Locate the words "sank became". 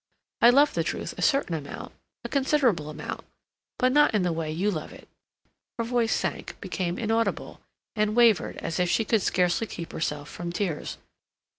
6.11-6.97